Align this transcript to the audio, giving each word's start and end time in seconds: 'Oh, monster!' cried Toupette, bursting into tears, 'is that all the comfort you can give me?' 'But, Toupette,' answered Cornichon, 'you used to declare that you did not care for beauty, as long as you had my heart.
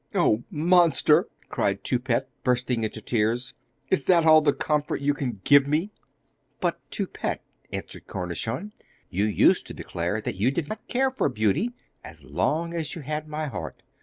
'Oh, 0.15 0.43
monster!' 0.49 1.27
cried 1.49 1.83
Toupette, 1.83 2.27
bursting 2.43 2.83
into 2.83 3.03
tears, 3.03 3.53
'is 3.91 4.05
that 4.05 4.25
all 4.25 4.41
the 4.41 4.51
comfort 4.51 4.99
you 4.99 5.13
can 5.13 5.41
give 5.43 5.67
me?' 5.67 5.91
'But, 6.59 6.79
Toupette,' 6.89 7.43
answered 7.71 8.07
Cornichon, 8.07 8.71
'you 9.11 9.25
used 9.25 9.67
to 9.67 9.75
declare 9.75 10.19
that 10.19 10.37
you 10.37 10.49
did 10.49 10.67
not 10.69 10.87
care 10.87 11.11
for 11.11 11.29
beauty, 11.29 11.75
as 12.03 12.23
long 12.23 12.73
as 12.73 12.95
you 12.95 13.03
had 13.03 13.27
my 13.27 13.45
heart. 13.45 13.83